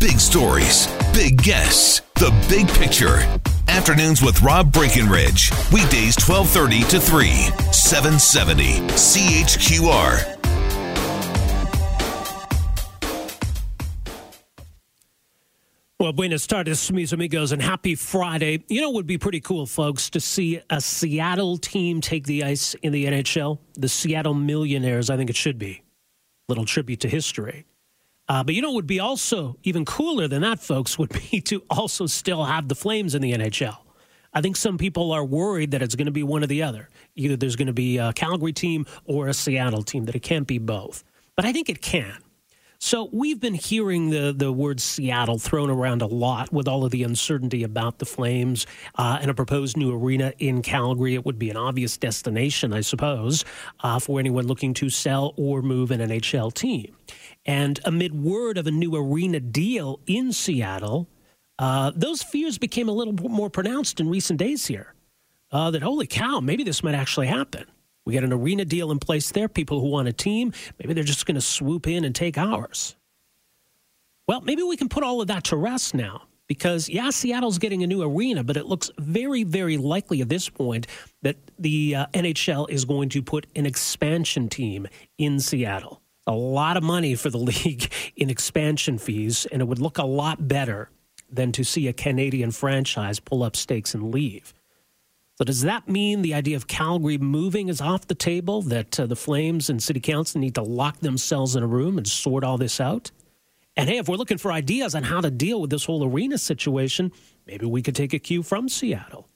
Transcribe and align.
Big 0.00 0.20
stories, 0.20 0.86
big 1.12 1.42
guests, 1.42 2.02
the 2.14 2.30
big 2.48 2.68
picture. 2.68 3.18
Afternoons 3.66 4.22
with 4.22 4.40
Rob 4.42 4.72
Breckenridge. 4.72 5.50
Weekdays 5.72 6.14
1230 6.16 6.84
to 6.84 7.00
3, 7.00 7.28
770 7.72 8.78
CHQR. 8.94 10.38
Well, 15.98 16.12
buenas 16.12 16.46
tardes, 16.46 16.92
mis 16.92 17.12
amigos, 17.12 17.50
and 17.50 17.60
happy 17.60 17.96
Friday. 17.96 18.62
You 18.68 18.82
know, 18.82 18.90
it 18.90 18.94
would 18.94 19.08
be 19.08 19.18
pretty 19.18 19.40
cool, 19.40 19.66
folks, 19.66 20.10
to 20.10 20.20
see 20.20 20.60
a 20.70 20.80
Seattle 20.80 21.58
team 21.58 22.00
take 22.00 22.24
the 22.24 22.44
ice 22.44 22.74
in 22.74 22.92
the 22.92 23.06
NHL. 23.06 23.58
The 23.74 23.88
Seattle 23.88 24.34
Millionaires, 24.34 25.10
I 25.10 25.16
think 25.16 25.28
it 25.28 25.34
should 25.34 25.58
be. 25.58 25.82
Little 26.48 26.64
tribute 26.64 27.00
to 27.00 27.08
history. 27.08 27.64
Uh, 28.28 28.44
but 28.44 28.54
you 28.54 28.62
know, 28.62 28.70
it 28.70 28.74
would 28.74 28.86
be 28.86 29.00
also 29.00 29.56
even 29.62 29.84
cooler 29.84 30.28
than 30.28 30.42
that, 30.42 30.60
folks, 30.60 30.98
would 30.98 31.12
be 31.30 31.40
to 31.46 31.62
also 31.70 32.06
still 32.06 32.44
have 32.44 32.68
the 32.68 32.74
Flames 32.74 33.14
in 33.14 33.22
the 33.22 33.32
NHL. 33.32 33.78
I 34.34 34.42
think 34.42 34.56
some 34.56 34.76
people 34.76 35.12
are 35.12 35.24
worried 35.24 35.70
that 35.70 35.82
it's 35.82 35.94
going 35.94 36.06
to 36.06 36.12
be 36.12 36.22
one 36.22 36.44
or 36.44 36.46
the 36.46 36.62
other. 36.62 36.90
Either 37.16 37.36
there's 37.36 37.56
going 37.56 37.66
to 37.66 37.72
be 37.72 37.96
a 37.96 38.12
Calgary 38.12 38.52
team 38.52 38.86
or 39.06 39.28
a 39.28 39.34
Seattle 39.34 39.82
team, 39.82 40.04
that 40.04 40.14
it 40.14 40.22
can't 40.22 40.46
be 40.46 40.58
both. 40.58 41.02
But 41.34 41.46
I 41.46 41.52
think 41.52 41.68
it 41.68 41.80
can. 41.80 42.18
So 42.80 43.08
we've 43.12 43.40
been 43.40 43.54
hearing 43.54 44.10
the 44.10 44.32
the 44.32 44.52
word 44.52 44.80
Seattle 44.80 45.40
thrown 45.40 45.68
around 45.68 46.00
a 46.00 46.06
lot 46.06 46.52
with 46.52 46.68
all 46.68 46.84
of 46.84 46.92
the 46.92 47.02
uncertainty 47.02 47.64
about 47.64 47.98
the 47.98 48.06
Flames 48.06 48.68
uh, 48.94 49.18
and 49.20 49.28
a 49.28 49.34
proposed 49.34 49.76
new 49.76 49.92
arena 49.92 50.32
in 50.38 50.62
Calgary. 50.62 51.14
It 51.14 51.26
would 51.26 51.40
be 51.40 51.50
an 51.50 51.56
obvious 51.56 51.96
destination, 51.96 52.72
I 52.72 52.82
suppose, 52.82 53.44
uh, 53.80 53.98
for 53.98 54.20
anyone 54.20 54.46
looking 54.46 54.74
to 54.74 54.90
sell 54.90 55.34
or 55.36 55.60
move 55.60 55.90
an 55.90 56.00
NHL 56.00 56.54
team. 56.54 56.94
And 57.48 57.80
amid 57.86 58.14
word 58.14 58.58
of 58.58 58.66
a 58.66 58.70
new 58.70 58.94
arena 58.94 59.40
deal 59.40 60.00
in 60.06 60.34
Seattle, 60.34 61.08
uh, 61.58 61.90
those 61.96 62.22
fears 62.22 62.58
became 62.58 62.90
a 62.90 62.92
little 62.92 63.14
more 63.14 63.48
pronounced 63.48 64.00
in 64.00 64.10
recent 64.10 64.38
days 64.38 64.66
here. 64.66 64.92
Uh, 65.50 65.70
that 65.70 65.82
holy 65.82 66.06
cow, 66.06 66.40
maybe 66.40 66.62
this 66.62 66.82
might 66.82 66.94
actually 66.94 67.26
happen. 67.26 67.64
We 68.04 68.12
got 68.12 68.22
an 68.22 68.34
arena 68.34 68.66
deal 68.66 68.92
in 68.92 68.98
place 68.98 69.32
there. 69.32 69.48
People 69.48 69.80
who 69.80 69.88
want 69.88 70.08
a 70.08 70.12
team, 70.12 70.52
maybe 70.78 70.92
they're 70.92 71.04
just 71.04 71.24
going 71.24 71.36
to 71.36 71.40
swoop 71.40 71.86
in 71.88 72.04
and 72.04 72.14
take 72.14 72.36
ours. 72.36 72.96
Well, 74.26 74.42
maybe 74.42 74.62
we 74.62 74.76
can 74.76 74.90
put 74.90 75.02
all 75.02 75.22
of 75.22 75.28
that 75.28 75.44
to 75.44 75.56
rest 75.56 75.94
now 75.94 76.24
because, 76.48 76.90
yeah, 76.90 77.08
Seattle's 77.08 77.56
getting 77.56 77.82
a 77.82 77.86
new 77.86 78.02
arena, 78.02 78.44
but 78.44 78.58
it 78.58 78.66
looks 78.66 78.90
very, 78.98 79.42
very 79.42 79.78
likely 79.78 80.20
at 80.20 80.28
this 80.28 80.50
point 80.50 80.86
that 81.22 81.36
the 81.58 81.94
uh, 81.94 82.06
NHL 82.12 82.68
is 82.68 82.84
going 82.84 83.08
to 83.08 83.22
put 83.22 83.46
an 83.56 83.64
expansion 83.64 84.50
team 84.50 84.86
in 85.16 85.40
Seattle. 85.40 86.02
A 86.28 86.32
lot 86.32 86.76
of 86.76 86.84
money 86.84 87.16
for 87.16 87.30
the 87.30 87.38
league 87.52 87.92
in 88.14 88.30
expansion 88.30 88.98
fees, 88.98 89.46
and 89.50 89.60
it 89.60 89.64
would 89.66 89.80
look 89.80 89.98
a 89.98 90.04
lot 90.04 90.46
better 90.46 90.90
than 91.30 91.50
to 91.52 91.64
see 91.64 91.88
a 91.88 91.92
Canadian 91.92 92.52
franchise 92.52 93.18
pull 93.18 93.42
up 93.42 93.56
stakes 93.56 93.94
and 93.94 94.12
leave. 94.12 94.54
So 95.36 95.44
does 95.44 95.62
that 95.62 95.88
mean 95.88 96.22
the 96.22 96.34
idea 96.34 96.56
of 96.56 96.66
Calgary 96.66 97.16
moving 97.16 97.68
is 97.68 97.80
off 97.80 98.08
the 98.08 98.14
table? 98.14 98.60
That 98.60 98.98
uh, 98.98 99.06
the 99.06 99.14
Flames 99.14 99.70
and 99.70 99.82
City 99.82 100.00
Council 100.00 100.40
need 100.40 100.56
to 100.56 100.62
lock 100.62 100.98
themselves 100.98 101.54
in 101.54 101.62
a 101.62 101.66
room 101.66 101.96
and 101.96 102.06
sort 102.06 102.44
all 102.44 102.58
this 102.58 102.80
out? 102.80 103.10
And 103.76 103.88
hey, 103.88 103.98
if 103.98 104.08
we're 104.08 104.16
looking 104.16 104.38
for 104.38 104.50
ideas 104.50 104.96
on 104.96 105.04
how 105.04 105.20
to 105.20 105.30
deal 105.30 105.60
with 105.60 105.70
this 105.70 105.84
whole 105.84 106.04
arena 106.04 106.38
situation, 106.38 107.12
maybe 107.46 107.66
we 107.66 107.82
could 107.82 107.94
take 107.94 108.12
a 108.12 108.18
cue 108.18 108.42
from 108.42 108.68
Seattle. 108.68 109.28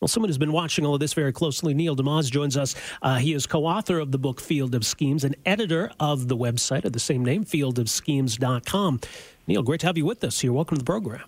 Well, 0.00 0.06
someone 0.06 0.28
who's 0.28 0.38
been 0.38 0.52
watching 0.52 0.86
all 0.86 0.94
of 0.94 1.00
this 1.00 1.12
very 1.12 1.32
closely, 1.32 1.74
Neil 1.74 1.96
deMause, 1.96 2.30
joins 2.30 2.56
us. 2.56 2.76
Uh, 3.02 3.16
he 3.16 3.32
is 3.34 3.48
co 3.48 3.66
author 3.66 3.98
of 3.98 4.12
the 4.12 4.18
book 4.18 4.40
Field 4.40 4.76
of 4.76 4.86
Schemes 4.86 5.24
and 5.24 5.34
editor 5.44 5.90
of 5.98 6.28
the 6.28 6.36
website 6.36 6.84
of 6.84 6.92
the 6.92 7.00
same 7.00 7.24
name, 7.24 7.44
fieldofschemes.com. 7.44 9.00
Neil, 9.48 9.62
great 9.64 9.80
to 9.80 9.86
have 9.86 9.98
you 9.98 10.06
with 10.06 10.22
us 10.22 10.38
here. 10.38 10.52
Welcome 10.52 10.76
to 10.76 10.82
the 10.82 10.86
program. 10.86 11.24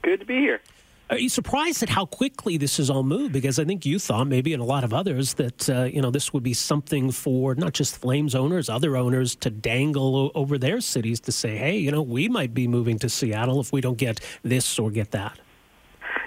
Good 0.00 0.20
to 0.20 0.26
be 0.26 0.38
here. 0.38 0.62
Are 1.10 1.18
you 1.18 1.28
surprised 1.28 1.82
at 1.82 1.90
how 1.90 2.06
quickly 2.06 2.56
this 2.56 2.78
has 2.78 2.88
all 2.88 3.02
moved? 3.02 3.34
Because 3.34 3.58
I 3.58 3.66
think 3.66 3.84
you 3.84 3.98
thought, 3.98 4.26
maybe 4.26 4.54
and 4.54 4.62
a 4.62 4.64
lot 4.64 4.84
of 4.84 4.94
others, 4.94 5.34
that 5.34 5.68
uh, 5.68 5.82
you 5.82 6.00
know 6.00 6.10
this 6.10 6.32
would 6.32 6.42
be 6.42 6.54
something 6.54 7.10
for 7.10 7.54
not 7.54 7.74
just 7.74 7.98
Flames 7.98 8.34
owners, 8.34 8.70
other 8.70 8.96
owners 8.96 9.36
to 9.36 9.50
dangle 9.50 10.16
o- 10.16 10.32
over 10.34 10.56
their 10.56 10.80
cities 10.80 11.20
to 11.20 11.32
say, 11.32 11.56
"Hey, 11.58 11.76
you 11.76 11.90
know, 11.90 12.00
we 12.00 12.30
might 12.30 12.54
be 12.54 12.66
moving 12.66 12.98
to 13.00 13.10
Seattle 13.10 13.60
if 13.60 13.70
we 13.70 13.82
don't 13.82 13.98
get 13.98 14.18
this 14.42 14.78
or 14.78 14.90
get 14.90 15.10
that." 15.10 15.38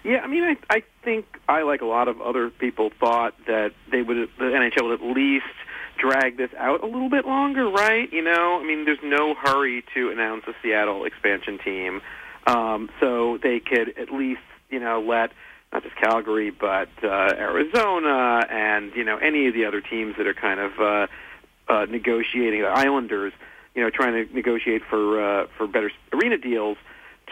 Yeah, 0.08 0.20
I 0.20 0.28
mean, 0.28 0.44
I, 0.46 0.56
I 0.70 0.84
think 1.04 1.26
I, 1.50 1.64
like 1.64 1.82
a 1.82 1.86
lot 1.86 2.08
of 2.08 2.22
other 2.22 2.50
people, 2.50 2.92
thought 2.98 3.34
that 3.46 3.74
they 3.92 4.02
would, 4.02 4.30
the 4.40 4.46
NHL 4.46 4.84
would 4.84 5.02
at 5.02 5.06
least 5.06 5.44
drag 5.98 6.38
this 6.38 6.50
out 6.58 6.82
a 6.82 6.86
little 6.86 7.10
bit 7.10 7.26
longer, 7.26 7.68
right? 7.68 8.12
You 8.14 8.22
know, 8.22 8.58
I 8.62 8.66
mean, 8.66 8.86
there's 8.86 9.04
no 9.04 9.34
hurry 9.34 9.84
to 9.96 10.10
announce 10.10 10.46
a 10.48 10.54
Seattle 10.64 11.04
expansion 11.04 11.60
team, 11.60 12.02
um, 12.46 12.90
so 13.02 13.38
they 13.44 13.60
could 13.60 13.98
at 13.98 14.10
least, 14.10 14.40
you 14.70 14.80
know, 14.80 15.02
let 15.02 15.32
not 15.74 15.84
just 15.84 15.98
Calgary, 15.98 16.52
but 16.52 16.88
uh, 17.04 17.34
Arizona 17.38 18.48
and 18.50 18.94
you 18.96 19.04
know 19.04 19.18
any 19.18 19.48
of 19.48 19.54
the 19.54 19.66
other 19.66 19.82
teams 19.82 20.16
that 20.18 20.26
are 20.26 20.34
kind 20.34 20.62
of 20.62 20.80
uh, 20.80 21.08
uh, 21.68 21.86
negotiating, 21.86 22.62
the 22.62 22.68
Islanders, 22.68 23.34
you 23.76 23.84
know, 23.84 23.90
trying 23.90 24.14
to 24.14 24.34
negotiate 24.34 24.84
for 24.90 25.22
uh, 25.22 25.48
for 25.58 25.68
better 25.68 25.92
arena 26.14 26.38
deals 26.38 26.78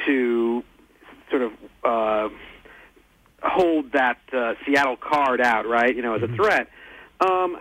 to 0.06 0.62
sort 1.30 1.42
of. 1.42 1.52
Uh, 1.82 2.36
hold 3.46 3.92
that 3.94 4.18
uh, 4.34 4.54
Seattle 4.66 4.98
card 4.98 5.42
out, 5.42 5.68
right? 5.68 5.96
You 5.96 6.02
know, 6.02 6.16
as 6.16 6.24
a 6.24 6.28
threat. 6.28 6.68
Um, 7.22 7.58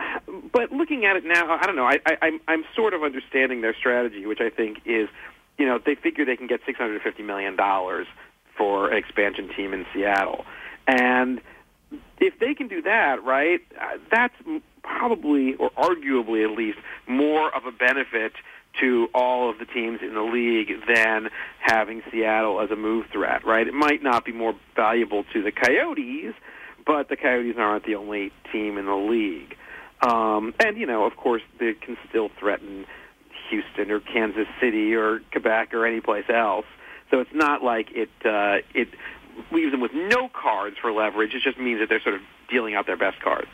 but 0.52 0.72
looking 0.72 1.04
at 1.04 1.16
it 1.16 1.24
now, 1.24 1.56
I 1.56 1.66
don't 1.66 1.76
know. 1.76 1.86
I, 1.86 1.98
I, 2.06 2.16
I'm 2.22 2.40
I'm 2.48 2.64
sort 2.74 2.92
of 2.94 3.02
understanding 3.02 3.60
their 3.60 3.74
strategy, 3.74 4.26
which 4.26 4.40
I 4.40 4.50
think 4.50 4.78
is, 4.84 5.08
you 5.58 5.66
know, 5.66 5.78
they 5.84 5.94
figure 5.94 6.24
they 6.24 6.36
can 6.36 6.48
get 6.48 6.60
650 6.66 7.22
million 7.22 7.54
dollars 7.56 8.06
for 8.56 8.90
an 8.90 8.96
expansion 8.96 9.48
team 9.56 9.72
in 9.72 9.86
Seattle, 9.92 10.44
and 10.88 11.40
if 12.18 12.38
they 12.38 12.54
can 12.54 12.68
do 12.68 12.82
that, 12.82 13.22
right, 13.24 13.60
uh, 13.80 13.98
that's 14.10 14.34
probably 14.82 15.54
or 15.54 15.70
arguably 15.70 16.44
at 16.44 16.56
least 16.56 16.78
more 17.06 17.54
of 17.54 17.64
a 17.66 17.72
benefit 17.72 18.32
to 18.80 19.08
all 19.14 19.50
of 19.50 19.58
the 19.58 19.64
teams 19.64 20.00
in 20.02 20.14
the 20.14 20.22
league 20.22 20.72
than 20.92 21.28
having 21.60 22.02
Seattle 22.10 22.60
as 22.60 22.70
a 22.70 22.76
move 22.76 23.06
threat, 23.12 23.44
right? 23.44 23.66
It 23.66 23.74
might 23.74 24.02
not 24.02 24.24
be 24.24 24.32
more 24.32 24.54
valuable 24.74 25.24
to 25.32 25.42
the 25.42 25.52
Coyotes, 25.52 26.34
but 26.86 27.08
the 27.08 27.16
Coyotes 27.16 27.56
aren't 27.58 27.86
the 27.86 27.94
only 27.94 28.32
team 28.52 28.78
in 28.78 28.86
the 28.86 28.94
league. 28.94 29.56
Um, 30.02 30.54
and, 30.60 30.76
you 30.76 30.86
know, 30.86 31.04
of 31.04 31.16
course, 31.16 31.42
they 31.58 31.74
can 31.74 31.96
still 32.08 32.30
threaten 32.38 32.84
Houston 33.50 33.90
or 33.90 34.00
Kansas 34.00 34.48
City 34.60 34.94
or 34.94 35.20
Quebec 35.30 35.72
or 35.72 35.86
any 35.86 36.00
place 36.00 36.24
else. 36.28 36.66
So 37.10 37.20
it's 37.20 37.34
not 37.34 37.62
like 37.62 37.88
it 37.92 38.10
uh, 38.24 38.66
it 38.74 38.88
leaves 39.52 39.70
them 39.72 39.80
with 39.80 39.92
no 39.94 40.28
cards 40.28 40.76
for 40.80 40.92
leverage. 40.92 41.34
It 41.34 41.42
just 41.42 41.58
means 41.58 41.80
that 41.80 41.88
they're 41.88 42.02
sort 42.02 42.14
of 42.14 42.22
dealing 42.50 42.74
out 42.74 42.86
their 42.86 42.96
best 42.96 43.20
cards. 43.20 43.48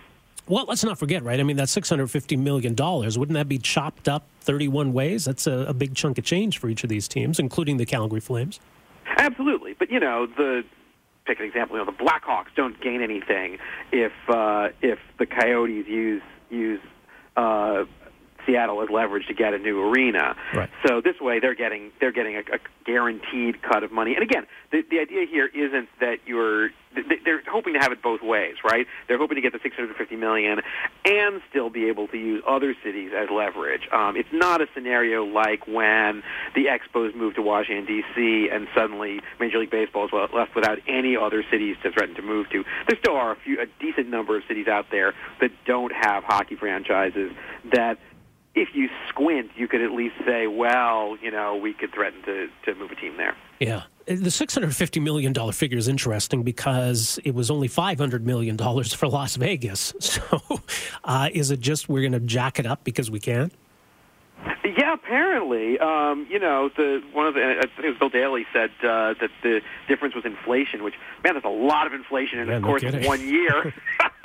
Well, 0.51 0.65
let's 0.67 0.83
not 0.83 0.99
forget, 0.99 1.23
right? 1.23 1.39
I 1.39 1.45
mean, 1.45 1.57
that's 1.57 1.73
$650 1.77 2.37
million. 2.37 2.75
Wouldn't 2.75 3.35
that 3.35 3.49
be 3.49 3.59
chopped 3.59 4.09
up 4.09 4.27
31 4.41 4.93
ways? 4.93 5.25
That's 5.25 5.47
a, 5.47 5.67
a 5.69 5.73
big 5.73 5.95
chunk 5.95 6.19
of 6.19 6.25
change 6.25 6.59
for 6.59 6.69
each 6.69 6.83
of 6.83 6.89
these 6.89 7.07
teams, 7.07 7.39
including 7.39 7.77
the 7.77 7.87
Calgary 7.87 8.19
Flames. 8.19 8.59
Absolutely, 9.17 9.75
but 9.75 9.93
you 9.93 10.01
know 10.01 10.27
the 10.27 10.65
pick 11.25 11.39
an 11.39 11.47
example. 11.47 11.79
You 11.79 11.85
know 11.85 11.93
the 11.93 12.05
Blackhawks 12.05 12.49
don't 12.57 12.81
gain 12.81 13.01
anything 13.01 13.59
if 13.93 14.13
uh, 14.29 14.71
if 14.83 14.99
the 15.21 15.27
Coyotes 15.27 15.87
use 15.87 16.23
use 16.51 16.81
uh, 17.37 17.85
Seattle 18.47 18.83
as 18.83 18.89
leverage 18.91 19.27
to 19.27 19.35
get 19.35 19.55
a 19.55 19.59
new 19.59 19.81
arena. 19.81 20.37
Right. 20.55 20.71
So 20.87 21.01
this 21.01 21.21
way 21.21 21.41
they're 21.41 21.55
getting 21.55 21.93
they're 22.01 22.13
getting 22.13 22.37
a, 22.37 22.41
a 22.41 22.59
guaranteed 22.85 23.63
cut 23.63 23.83
of 23.83 23.93
money. 23.93 24.15
And 24.15 24.23
again, 24.23 24.47
the 24.73 24.83
the 24.91 24.99
idea 24.99 25.27
here 25.31 25.47
isn't 25.47 25.89
that 26.01 26.19
you're 26.27 26.71
they're 27.25 27.43
hoping 27.49 27.75
to 27.75 27.79
have 27.79 27.93
it 27.93 28.03
both 28.03 28.21
ways, 28.21 28.57
right? 28.65 28.87
They're 29.07 29.19
hoping 29.19 29.37
to 29.37 29.41
get 29.41 29.53
the 29.53 29.61
650 29.63 30.17
million 30.17 30.61
and 31.05 31.41
still 31.49 31.71
be 31.71 31.89
able 31.89 32.09
to 32.09 32.17
use 32.17 32.43
other 32.49 32.75
cities 32.83 33.13
as 33.17 33.29
leverage. 33.31 33.83
Um, 33.93 34.17
it's 34.17 34.33
not 34.33 34.61
a 34.61 34.67
scenario 34.75 35.25
like 35.25 35.67
when 35.69 36.23
the 36.55 36.67
Expos 36.67 37.15
moved 37.15 37.37
to 37.37 37.43
Washington 37.43 37.87
D.C. 37.87 38.49
and 38.53 38.67
suddenly 38.75 39.21
Major 39.39 39.59
League 39.59 39.71
Baseball 39.71 40.07
is 40.07 40.11
left 40.13 40.57
without 40.57 40.79
any 40.89 41.17
other 41.17 41.45
cities 41.49 41.77
to 41.85 41.93
threaten 41.93 42.17
to 42.17 42.23
move 42.23 42.51
to. 42.51 42.65
There 42.89 42.99
still 42.99 43.15
are 43.15 43.33
a 43.33 43.37
few 43.37 43.61
a 43.61 43.67
decent 43.81 44.09
number 44.09 44.37
of 44.37 44.43
cities 44.49 44.67
out 44.67 44.87
there 44.91 45.15
that 45.41 45.51
don't 45.67 45.93
have 45.93 46.25
hockey 46.25 46.57
franchises 46.57 47.31
that 47.73 47.99
if 48.55 48.71
you 48.75 48.89
squint, 49.09 49.51
you 49.57 49.69
could 49.69 49.81
at 49.81 49.93
least 49.93 50.17
say, 50.27 50.47
well, 50.47 51.17
you 51.23 51.31
know, 51.31 51.57
we 51.57 51.73
could 51.73 51.93
threaten 51.93 52.23
to, 52.23 52.49
to 52.65 52.75
move 52.75 52.91
a 52.91 52.97
team 52.97 53.17
there. 53.17 53.37
Yeah. 53.61 53.83
The 54.07 54.15
$650 54.15 55.03
million 55.03 55.53
figure 55.53 55.79
is 55.79 55.87
interesting 55.87 56.43
because 56.43 57.21
it 57.25 57.35
was 57.35 57.51
only 57.51 57.69
$500 57.69 58.23
million 58.23 58.59
for 58.59 59.09
Las 59.09 59.37
Vegas. 59.37 59.95
So 60.01 60.41
uh, 61.05 61.29
is 61.33 61.51
it 61.51 61.61
just 61.61 61.89
we're 61.89 62.01
going 62.01 62.13
to 62.13 62.21
jack 62.21 62.59
it 62.59 62.67
up 62.67 62.83
because 62.83 63.11
we 63.11 63.21
can? 63.21 63.53
Yeah, 64.65 64.95
apparently. 64.95 65.79
Um, 65.79 66.27
you 66.31 66.39
know, 66.39 66.71
the 66.77 67.03
one 67.13 67.27
of 67.27 67.35
the 67.35 67.59
I 67.59 67.61
think 67.63 67.85
it 67.85 67.89
was 67.89 67.99
Bill 67.99 68.09
Daly 68.09 68.47
said 68.53 68.71
uh, 68.83 69.15
that 69.21 69.31
the 69.43 69.61
difference 69.89 70.15
was 70.15 70.25
inflation, 70.25 70.83
which 70.83 70.95
man, 71.25 71.35
that's 71.35 71.45
a 71.45 71.49
lot 71.49 71.87
of 71.87 71.93
inflation 71.93 72.39
in 72.39 72.49
Yeah, 72.49 72.59
the 72.59 72.67
course 72.67 72.83
of 72.83 73.05
one 73.05 73.21
year. 73.21 73.75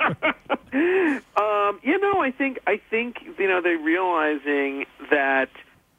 um, 1.36 1.80
you 1.82 1.98
know, 1.98 2.20
I 2.20 2.32
think 2.36 2.58
I 2.66 2.80
think 2.90 3.16
you 3.38 3.48
know 3.48 3.60
they're 3.62 3.78
realizing 3.78 4.86
that 5.10 5.50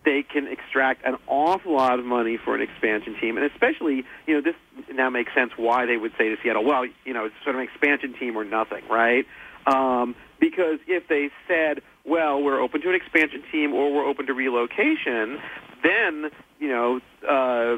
they 0.05 0.23
can 0.23 0.47
extract 0.47 1.05
an 1.05 1.17
awful 1.27 1.73
lot 1.73 1.99
of 1.99 2.05
money 2.05 2.37
for 2.37 2.55
an 2.55 2.61
expansion 2.61 3.15
team, 3.19 3.37
and 3.37 3.45
especially 3.51 4.05
you 4.25 4.35
know 4.35 4.41
this 4.41 4.55
now 4.93 5.09
makes 5.09 5.33
sense 5.33 5.51
why 5.57 5.85
they 5.85 5.97
would 5.97 6.13
say 6.17 6.29
to 6.29 6.37
Seattle, 6.41 6.63
well, 6.63 6.85
you 7.05 7.13
know, 7.13 7.25
it's 7.25 7.35
sort 7.43 7.55
of 7.55 7.61
an 7.61 7.67
expansion 7.67 8.13
team 8.13 8.37
or 8.37 8.43
nothing, 8.43 8.83
right? 8.89 9.25
Um, 9.65 10.15
because 10.39 10.79
if 10.87 11.07
they 11.07 11.29
said, 11.47 11.81
well, 12.05 12.41
we're 12.41 12.61
open 12.61 12.81
to 12.81 12.89
an 12.89 12.95
expansion 12.95 13.43
team 13.51 13.73
or 13.73 13.93
we're 13.93 14.05
open 14.05 14.27
to 14.27 14.33
relocation, 14.33 15.39
then 15.83 16.29
you 16.59 16.69
know 16.69 16.99
uh, 17.27 17.77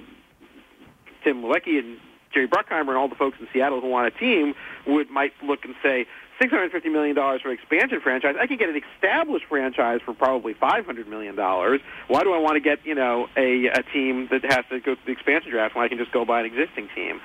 Tim 1.23 1.41
Leiweke 1.41 1.79
and 1.79 1.97
Jerry 2.33 2.47
Bruckheimer 2.47 2.89
and 2.89 2.97
all 2.97 3.07
the 3.07 3.15
folks 3.15 3.37
in 3.39 3.47
Seattle 3.53 3.81
who 3.81 3.87
want 3.87 4.13
a 4.13 4.17
team 4.17 4.53
would 4.87 5.09
might 5.09 5.33
look 5.43 5.65
and 5.65 5.75
say. 5.83 6.05
Six 6.41 6.53
hundred 6.53 6.71
fifty 6.71 6.87
million 6.87 7.17
dollars 7.17 7.41
for 7.41 7.49
an 7.49 7.55
expansion 7.55 7.99
franchise. 8.01 8.35
I 8.39 8.47
can 8.47 8.55
get 8.55 8.69
an 8.69 8.81
established 8.95 9.43
franchise 9.49 9.99
for 10.05 10.13
probably 10.13 10.53
five 10.53 10.85
hundred 10.85 11.09
million 11.09 11.35
dollars. 11.35 11.81
Why 12.07 12.23
do 12.23 12.31
I 12.31 12.37
want 12.37 12.55
to 12.55 12.61
get 12.61 12.85
you 12.85 12.95
know 12.95 13.27
a, 13.35 13.65
a 13.65 13.83
team 13.91 14.29
that 14.31 14.45
has 14.45 14.63
to 14.69 14.79
go 14.79 14.95
to 14.95 15.01
the 15.05 15.11
expansion 15.11 15.51
draft 15.51 15.75
when 15.75 15.83
I 15.83 15.89
can 15.89 15.97
just 15.97 16.13
go 16.13 16.23
buy 16.23 16.39
an 16.39 16.45
existing 16.45 16.87
team? 16.95 17.19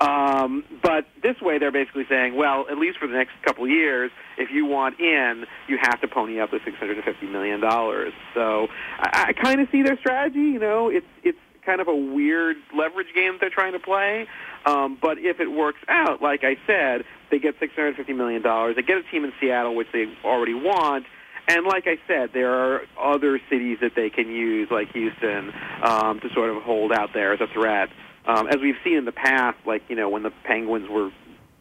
Um, 0.00 0.64
but 0.82 1.06
this 1.22 1.40
way, 1.40 1.58
they're 1.58 1.70
basically 1.70 2.06
saying, 2.08 2.36
well, 2.36 2.66
at 2.68 2.76
least 2.76 2.98
for 2.98 3.06
the 3.06 3.14
next 3.14 3.32
couple 3.42 3.66
years, 3.68 4.10
if 4.36 4.50
you 4.50 4.66
want 4.66 4.98
in, 4.98 5.46
you 5.68 5.78
have 5.80 6.00
to 6.00 6.08
pony 6.08 6.40
up 6.40 6.50
the 6.50 6.58
six 6.64 6.76
hundred 6.76 6.96
and 6.96 7.04
fifty 7.04 7.26
million 7.26 7.60
dollars. 7.60 8.12
So 8.34 8.66
I, 8.98 9.26
I 9.28 9.32
kind 9.32 9.60
of 9.60 9.68
see 9.70 9.82
their 9.82 9.96
strategy. 9.96 10.40
You 10.40 10.58
know, 10.58 10.90
it's 10.90 11.06
it's 11.22 11.38
kind 11.66 11.80
of 11.80 11.88
a 11.88 11.94
weird 11.94 12.56
leverage 12.74 13.12
game 13.14 13.36
they're 13.40 13.50
trying 13.50 13.72
to 13.72 13.80
play. 13.80 14.26
Um, 14.64 14.96
but 15.00 15.18
if 15.18 15.40
it 15.40 15.50
works 15.50 15.80
out, 15.88 16.22
like 16.22 16.44
I 16.44 16.56
said, 16.66 17.04
they 17.30 17.38
get 17.38 17.56
six 17.60 17.74
hundred 17.74 17.96
fifty 17.96 18.12
million 18.12 18.40
dollars. 18.40 18.76
They 18.76 18.82
get 18.82 18.96
a 18.96 19.02
team 19.10 19.24
in 19.24 19.32
Seattle, 19.40 19.74
which 19.74 19.88
they 19.92 20.06
already 20.24 20.54
want. 20.54 21.04
And 21.48 21.64
like 21.64 21.86
I 21.86 21.98
said, 22.08 22.30
there 22.32 22.52
are 22.52 22.82
other 23.00 23.40
cities 23.50 23.78
that 23.80 23.92
they 23.94 24.10
can 24.10 24.28
use, 24.28 24.68
like 24.70 24.92
Houston, 24.92 25.52
um, 25.82 26.18
to 26.20 26.28
sort 26.34 26.50
of 26.50 26.62
hold 26.62 26.92
out 26.92 27.10
there 27.14 27.32
as 27.32 27.40
a 27.40 27.46
threat. 27.52 27.88
Um, 28.26 28.48
as 28.48 28.56
we've 28.60 28.74
seen 28.82 28.96
in 28.96 29.04
the 29.04 29.12
past, 29.12 29.58
like 29.66 29.82
you 29.88 29.96
know 29.96 30.08
when 30.08 30.22
the 30.22 30.32
Penguins 30.44 30.88
were 30.88 31.10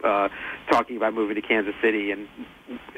uh, 0.04 0.30
talking 0.70 0.98
about 0.98 1.14
moving 1.14 1.36
to 1.36 1.42
Kansas 1.42 1.74
City, 1.82 2.12
and 2.12 2.28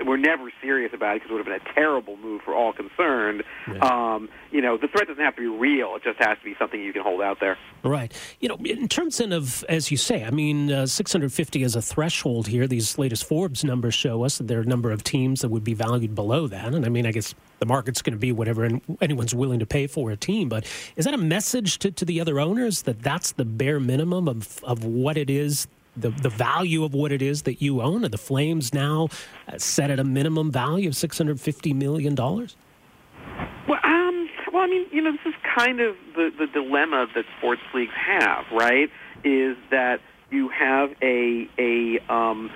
we're 0.05 0.17
never 0.17 0.51
serious 0.61 0.91
about 0.93 1.15
it 1.15 1.21
because 1.21 1.29
it 1.29 1.33
would 1.33 1.45
have 1.45 1.61
been 1.61 1.71
a 1.71 1.73
terrible 1.73 2.17
move 2.17 2.41
for 2.41 2.53
all 2.53 2.73
concerned. 2.73 3.43
Um, 3.81 4.29
you 4.51 4.61
know, 4.61 4.77
the 4.77 4.87
threat 4.87 5.07
doesn't 5.07 5.23
have 5.23 5.35
to 5.35 5.41
be 5.41 5.47
real; 5.47 5.95
it 5.95 6.03
just 6.03 6.19
has 6.19 6.37
to 6.39 6.43
be 6.43 6.55
something 6.57 6.81
you 6.81 6.93
can 6.93 7.03
hold 7.03 7.21
out 7.21 7.39
there. 7.39 7.57
Right. 7.83 8.13
You 8.39 8.49
know, 8.49 8.55
in 8.65 8.87
terms 8.87 9.19
of, 9.19 9.63
as 9.69 9.91
you 9.91 9.97
say, 9.97 10.23
I 10.23 10.31
mean, 10.31 10.71
uh, 10.71 10.85
650 10.85 11.63
is 11.63 11.75
a 11.75 11.81
threshold 11.81 12.47
here. 12.47 12.67
These 12.67 12.97
latest 12.97 13.25
Forbes 13.25 13.63
numbers 13.63 13.93
show 13.93 14.23
us 14.23 14.37
that 14.39 14.47
there 14.47 14.59
are 14.59 14.63
a 14.63 14.65
number 14.65 14.91
of 14.91 15.03
teams 15.03 15.41
that 15.41 15.49
would 15.49 15.63
be 15.63 15.73
valued 15.73 16.15
below 16.15 16.47
that. 16.47 16.73
And 16.73 16.85
I 16.85 16.89
mean, 16.89 17.05
I 17.05 17.11
guess 17.11 17.33
the 17.59 17.65
market's 17.65 18.01
going 18.01 18.13
to 18.13 18.19
be 18.19 18.31
whatever 18.31 18.65
an- 18.65 18.81
anyone's 19.01 19.33
willing 19.33 19.59
to 19.59 19.65
pay 19.65 19.87
for 19.87 20.11
a 20.11 20.17
team. 20.17 20.49
But 20.49 20.65
is 20.95 21.05
that 21.05 21.13
a 21.13 21.17
message 21.17 21.79
to, 21.79 21.91
to 21.91 22.05
the 22.05 22.19
other 22.19 22.39
owners 22.39 22.83
that 22.83 23.01
that's 23.01 23.31
the 23.31 23.45
bare 23.45 23.79
minimum 23.79 24.27
of, 24.27 24.63
of 24.63 24.83
what 24.83 25.17
it 25.17 25.29
is? 25.29 25.67
The, 25.97 26.09
the 26.09 26.29
value 26.29 26.83
of 26.83 26.93
what 26.93 27.11
it 27.11 27.21
is 27.21 27.43
that 27.43 27.61
you 27.61 27.81
own? 27.81 28.05
Are 28.05 28.09
the 28.09 28.17
Flames 28.17 28.73
now 28.73 29.09
uh, 29.47 29.57
set 29.57 29.89
at 29.89 29.99
a 29.99 30.03
minimum 30.03 30.51
value 30.51 30.89
of 30.89 30.93
$650 30.93 31.73
million? 31.73 32.15
Well, 32.15 33.79
um, 33.83 34.29
well, 34.53 34.63
I 34.63 34.67
mean, 34.67 34.85
you 34.91 35.01
know, 35.01 35.11
this 35.11 35.33
is 35.33 35.33
kind 35.57 35.79
of 35.81 35.95
the 36.15 36.31
the 36.37 36.47
dilemma 36.47 37.07
that 37.15 37.25
sports 37.37 37.61
leagues 37.73 37.93
have, 37.95 38.45
right? 38.51 38.89
Is 39.23 39.57
that 39.71 39.99
you 40.29 40.49
have 40.49 40.91
a 41.01 41.49
a 41.57 41.99
um, 42.13 42.51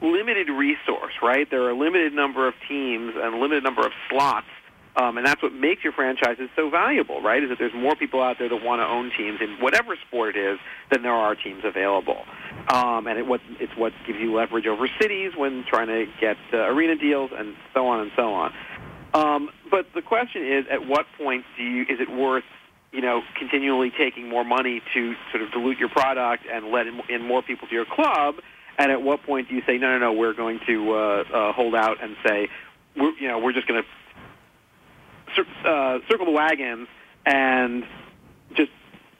limited 0.00 0.48
resource, 0.48 1.14
right? 1.22 1.48
There 1.50 1.62
are 1.62 1.70
a 1.70 1.78
limited 1.78 2.12
number 2.12 2.46
of 2.46 2.54
teams 2.68 3.14
and 3.16 3.34
a 3.34 3.38
limited 3.38 3.64
number 3.64 3.84
of 3.84 3.92
slots. 4.10 4.46
Um, 4.96 5.18
and 5.18 5.26
that's 5.26 5.42
what 5.42 5.52
makes 5.52 5.82
your 5.82 5.92
franchises 5.92 6.48
so 6.54 6.70
valuable, 6.70 7.20
right? 7.20 7.42
Is 7.42 7.48
that 7.48 7.58
there's 7.58 7.74
more 7.74 7.96
people 7.96 8.22
out 8.22 8.38
there 8.38 8.48
that 8.48 8.62
want 8.62 8.80
to 8.80 8.86
own 8.86 9.10
teams 9.16 9.40
in 9.40 9.56
whatever 9.60 9.96
sport 10.06 10.36
it 10.36 10.52
is 10.52 10.58
than 10.92 11.02
there 11.02 11.12
are 11.12 11.34
teams 11.34 11.64
available. 11.64 12.24
Um, 12.68 13.06
and 13.06 13.18
it, 13.18 13.26
what, 13.26 13.40
it's 13.60 13.76
what 13.76 13.92
gives 14.06 14.18
you 14.18 14.34
leverage 14.34 14.66
over 14.66 14.88
cities 15.00 15.32
when 15.36 15.64
trying 15.68 15.88
to 15.88 16.06
get 16.20 16.36
uh, 16.52 16.58
arena 16.58 16.96
deals 16.96 17.30
and 17.36 17.54
so 17.74 17.86
on 17.86 18.00
and 18.00 18.10
so 18.16 18.32
on. 18.32 18.52
Um, 19.12 19.50
but 19.70 19.86
the 19.94 20.02
question 20.02 20.44
is, 20.46 20.64
at 20.70 20.86
what 20.86 21.06
point 21.18 21.44
do 21.56 21.62
you, 21.62 21.82
is 21.82 22.00
it 22.00 22.10
worth, 22.10 22.44
you 22.90 23.02
know, 23.02 23.22
continually 23.38 23.92
taking 23.96 24.28
more 24.28 24.44
money 24.44 24.80
to 24.94 25.14
sort 25.30 25.42
of 25.42 25.52
dilute 25.52 25.78
your 25.78 25.90
product 25.90 26.44
and 26.50 26.70
let 26.70 26.86
in, 26.86 27.00
in 27.10 27.22
more 27.22 27.42
people 27.42 27.68
to 27.68 27.74
your 27.74 27.84
club? 27.84 28.36
And 28.78 28.90
at 28.90 29.02
what 29.02 29.22
point 29.22 29.48
do 29.48 29.54
you 29.54 29.62
say, 29.66 29.78
no, 29.78 29.90
no, 29.92 29.98
no, 29.98 30.12
we're 30.12 30.34
going 30.34 30.58
to 30.66 30.94
uh, 30.94 30.96
uh, 30.96 31.52
hold 31.52 31.74
out 31.74 32.02
and 32.02 32.16
say, 32.26 32.48
we're, 32.96 33.12
you 33.18 33.28
know, 33.28 33.38
we're 33.38 33.52
just 33.52 33.68
going 33.68 33.82
to 33.82 33.88
cir- 35.36 35.68
uh, 35.68 35.98
circle 36.08 36.26
the 36.26 36.32
wagons 36.32 36.88
and 37.26 37.84
just 38.54 38.72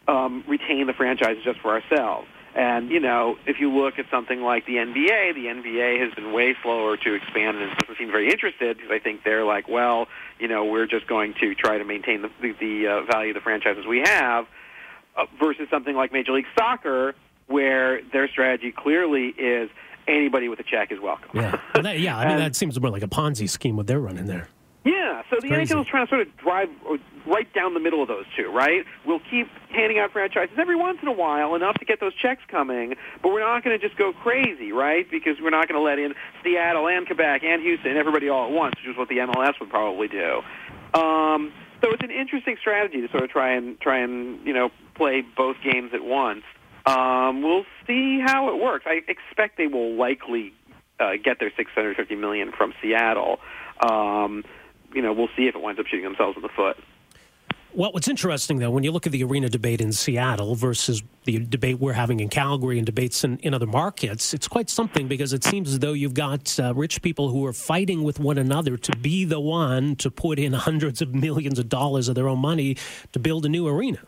um, 0.08 0.44
retain 0.48 0.86
the 0.86 0.92
franchise 0.92 1.36
just 1.44 1.60
for 1.60 1.70
ourselves. 1.70 2.26
And 2.54 2.90
you 2.90 3.00
know, 3.00 3.36
if 3.46 3.58
you 3.58 3.70
look 3.72 3.98
at 3.98 4.06
something 4.10 4.40
like 4.40 4.64
the 4.66 4.74
NBA, 4.76 5.34
the 5.34 5.46
NBA 5.46 6.00
has 6.04 6.14
been 6.14 6.32
way 6.32 6.54
slower 6.62 6.96
to 6.96 7.14
expand 7.14 7.58
and 7.58 7.76
doesn't 7.78 7.98
seem 7.98 8.10
very 8.12 8.30
interested 8.30 8.76
because 8.76 8.92
I 8.92 9.00
think 9.00 9.24
they're 9.24 9.44
like, 9.44 9.68
well, 9.68 10.06
you 10.38 10.46
know, 10.46 10.64
we're 10.64 10.86
just 10.86 11.06
going 11.08 11.34
to 11.40 11.54
try 11.54 11.78
to 11.78 11.84
maintain 11.84 12.22
the 12.22 12.30
the, 12.40 12.52
the 12.52 12.86
uh, 12.86 13.02
value 13.10 13.30
of 13.30 13.34
the 13.34 13.40
franchises 13.40 13.86
we 13.86 14.00
have. 14.00 14.46
Uh, 15.16 15.26
versus 15.38 15.68
something 15.70 15.94
like 15.94 16.12
Major 16.12 16.32
League 16.32 16.46
Soccer, 16.58 17.14
where 17.46 18.02
their 18.12 18.26
strategy 18.26 18.72
clearly 18.72 19.26
is 19.28 19.70
anybody 20.08 20.48
with 20.48 20.58
a 20.58 20.64
check 20.64 20.90
is 20.90 20.98
welcome. 21.00 21.30
Yeah. 21.34 21.60
Well, 21.74 21.82
that, 21.84 22.00
yeah. 22.00 22.16
I 22.18 22.24
mean, 22.24 22.32
And- 22.32 22.40
that 22.42 22.56
seems 22.56 22.80
more 22.80 22.90
like 22.90 23.02
a 23.04 23.08
Ponzi 23.08 23.48
scheme 23.48 23.76
what 23.76 23.86
they're 23.86 24.00
running 24.00 24.26
there. 24.26 24.48
So 25.34 25.40
the 25.40 25.48
crazy. 25.48 25.74
NHL 25.74 25.80
is 25.80 25.86
trying 25.88 26.06
to 26.06 26.10
sort 26.10 26.20
of 26.22 26.36
drive 26.36 26.68
uh, 26.88 26.96
right 27.26 27.52
down 27.52 27.74
the 27.74 27.80
middle 27.80 28.00
of 28.02 28.08
those 28.08 28.24
two, 28.36 28.52
right? 28.52 28.84
We'll 29.04 29.22
keep 29.30 29.48
handing 29.70 29.98
out 29.98 30.12
franchises 30.12 30.56
every 30.58 30.76
once 30.76 30.98
in 31.02 31.08
a 31.08 31.12
while, 31.12 31.56
enough 31.56 31.74
to 31.78 31.84
get 31.84 31.98
those 31.98 32.14
checks 32.14 32.42
coming, 32.48 32.94
but 33.20 33.32
we're 33.32 33.40
not 33.40 33.64
going 33.64 33.78
to 33.78 33.84
just 33.84 33.98
go 33.98 34.12
crazy, 34.12 34.70
right? 34.70 35.10
Because 35.10 35.36
we're 35.42 35.50
not 35.50 35.66
going 35.66 35.80
to 35.80 35.84
let 35.84 35.98
in 35.98 36.14
Seattle 36.44 36.86
and 36.86 37.06
Quebec 37.06 37.42
and 37.42 37.62
Houston 37.62 37.96
everybody 37.96 38.28
all 38.28 38.46
at 38.46 38.52
once, 38.52 38.74
which 38.76 38.92
is 38.92 38.96
what 38.96 39.08
the 39.08 39.16
MLS 39.16 39.58
would 39.58 39.70
probably 39.70 40.06
do. 40.06 40.42
Um, 40.94 41.52
so 41.82 41.90
it's 41.90 42.02
an 42.04 42.12
interesting 42.12 42.56
strategy 42.60 43.00
to 43.00 43.08
sort 43.08 43.24
of 43.24 43.30
try 43.30 43.54
and 43.54 43.80
try 43.80 43.98
and 43.98 44.46
you 44.46 44.54
know 44.54 44.70
play 44.94 45.24
both 45.36 45.56
games 45.64 45.90
at 45.92 46.04
once. 46.04 46.44
Um, 46.86 47.42
we'll 47.42 47.66
see 47.86 48.20
how 48.24 48.54
it 48.54 48.62
works. 48.62 48.84
I 48.86 49.00
expect 49.08 49.58
they 49.58 49.66
will 49.66 49.96
likely 49.96 50.52
uh, 51.00 51.12
get 51.22 51.40
their 51.40 51.50
650 51.56 52.14
million 52.14 52.52
from 52.52 52.72
Seattle. 52.80 53.40
Um, 53.80 54.44
you 54.94 55.02
know, 55.02 55.12
we'll 55.12 55.28
see 55.36 55.46
if 55.46 55.54
it 55.54 55.62
winds 55.62 55.80
up 55.80 55.86
shooting 55.86 56.04
themselves 56.04 56.36
in 56.36 56.42
the 56.42 56.48
foot. 56.48 56.76
Well, 57.76 57.90
what's 57.90 58.06
interesting, 58.06 58.60
though, 58.60 58.70
when 58.70 58.84
you 58.84 58.92
look 58.92 59.04
at 59.04 59.10
the 59.10 59.24
arena 59.24 59.48
debate 59.48 59.80
in 59.80 59.92
Seattle 59.92 60.54
versus 60.54 61.02
the 61.24 61.40
debate 61.40 61.80
we're 61.80 61.94
having 61.94 62.20
in 62.20 62.28
Calgary 62.28 62.78
and 62.78 62.86
debates 62.86 63.24
in, 63.24 63.38
in 63.38 63.52
other 63.52 63.66
markets, 63.66 64.32
it's 64.32 64.46
quite 64.46 64.70
something 64.70 65.08
because 65.08 65.32
it 65.32 65.42
seems 65.42 65.70
as 65.70 65.80
though 65.80 65.92
you've 65.92 66.14
got 66.14 66.56
uh, 66.60 66.72
rich 66.72 67.02
people 67.02 67.30
who 67.30 67.44
are 67.44 67.52
fighting 67.52 68.04
with 68.04 68.20
one 68.20 68.38
another 68.38 68.76
to 68.76 68.96
be 68.98 69.24
the 69.24 69.40
one 69.40 69.96
to 69.96 70.08
put 70.08 70.38
in 70.38 70.52
hundreds 70.68 71.02
of 71.02 71.16
millions 71.16 71.58
of 71.58 71.68
dollars 71.68 72.06
of 72.06 72.14
their 72.14 72.28
own 72.28 72.38
money 72.38 72.76
to 73.10 73.18
build 73.18 73.44
a 73.44 73.48
new 73.48 73.66
arena. 73.66 73.98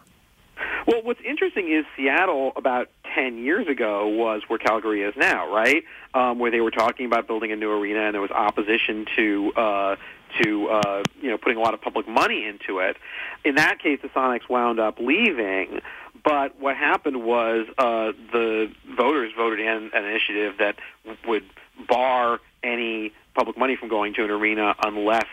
Well, 0.86 1.02
what's 1.02 1.20
interesting 1.28 1.72
is 1.72 1.84
Seattle 1.96 2.52
about 2.54 2.88
10 3.16 3.38
years 3.38 3.66
ago 3.66 4.06
was 4.06 4.42
where 4.46 4.60
Calgary 4.60 5.02
is 5.02 5.14
now, 5.16 5.52
right? 5.52 5.82
Um, 6.14 6.38
where 6.38 6.52
they 6.52 6.60
were 6.60 6.70
talking 6.70 7.06
about 7.06 7.26
building 7.26 7.50
a 7.50 7.56
new 7.56 7.72
arena 7.72 8.02
and 8.02 8.14
there 8.14 8.20
was 8.20 8.30
opposition 8.30 9.06
to 9.16 9.52
uh, 9.56 9.96
to 10.42 10.68
uh, 10.68 11.02
you 11.20 11.30
know 11.30 11.38
putting 11.38 11.58
a 11.58 11.60
lot 11.60 11.74
of 11.74 11.80
public 11.80 12.08
money 12.08 12.46
into 12.46 12.80
it. 12.80 12.96
In 13.44 13.56
that 13.56 13.78
case, 13.78 14.00
the 14.02 14.08
Sonics 14.08 14.48
wound 14.48 14.80
up 14.80 14.98
leaving. 14.98 15.80
But 16.24 16.58
what 16.58 16.76
happened 16.76 17.22
was 17.24 17.66
uh, 17.78 18.12
the 18.32 18.72
voters 18.96 19.32
voted 19.36 19.60
in 19.60 19.90
an 19.94 20.04
initiative 20.04 20.54
that 20.58 20.76
would 21.26 21.44
bar 21.88 22.40
any 22.64 23.12
public 23.34 23.56
money 23.56 23.76
from 23.76 23.88
going 23.88 24.14
to 24.14 24.24
an 24.24 24.30
arena 24.30 24.74
unless 24.82 25.26